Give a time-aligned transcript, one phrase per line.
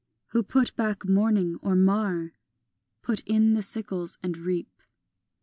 [0.29, 2.31] Who put back morning or mar?
[3.03, 4.71] Put in the sickles and reap.